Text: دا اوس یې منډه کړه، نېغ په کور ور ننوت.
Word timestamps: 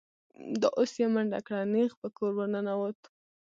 دا 0.61 0.67
اوس 0.77 0.91
یې 1.01 1.07
منډه 1.13 1.39
کړه، 1.45 1.61
نېغ 1.73 1.91
په 2.01 2.07
کور 2.17 2.31
ور 2.35 2.49
ننوت. 2.53 2.99